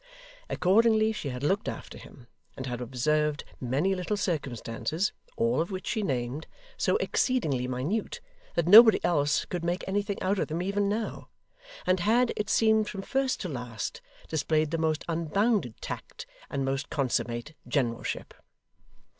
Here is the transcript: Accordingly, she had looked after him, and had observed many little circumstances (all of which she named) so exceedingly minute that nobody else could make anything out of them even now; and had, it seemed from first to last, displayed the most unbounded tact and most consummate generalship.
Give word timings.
Accordingly, 0.49 1.11
she 1.11 1.29
had 1.29 1.43
looked 1.43 1.69
after 1.69 1.95
him, 1.99 2.25
and 2.57 2.65
had 2.65 2.81
observed 2.81 3.43
many 3.59 3.93
little 3.93 4.17
circumstances 4.17 5.13
(all 5.37 5.61
of 5.61 5.69
which 5.69 5.85
she 5.85 6.01
named) 6.01 6.47
so 6.75 6.95
exceedingly 6.97 7.67
minute 7.67 8.19
that 8.55 8.65
nobody 8.67 8.99
else 9.05 9.45
could 9.45 9.63
make 9.63 9.83
anything 9.87 10.19
out 10.23 10.39
of 10.39 10.47
them 10.47 10.59
even 10.63 10.89
now; 10.89 11.29
and 11.85 11.99
had, 11.99 12.33
it 12.35 12.49
seemed 12.49 12.89
from 12.89 13.03
first 13.03 13.39
to 13.41 13.47
last, 13.47 14.01
displayed 14.27 14.71
the 14.71 14.79
most 14.79 15.05
unbounded 15.07 15.79
tact 15.81 16.25
and 16.49 16.65
most 16.65 16.89
consummate 16.89 17.53
generalship. 17.67 18.33